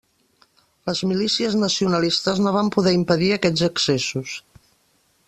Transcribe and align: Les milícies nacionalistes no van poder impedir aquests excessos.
Les 0.89 1.01
milícies 1.09 1.57
nacionalistes 1.63 2.41
no 2.47 2.53
van 2.57 2.71
poder 2.77 2.97
impedir 3.01 3.29
aquests 3.37 3.67
excessos. 3.69 4.35